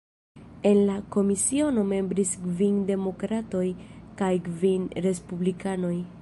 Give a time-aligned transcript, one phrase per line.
[0.67, 3.63] En la komisiono membris kvin Demokratoj
[4.23, 5.97] kaj kvin Respublikanoj.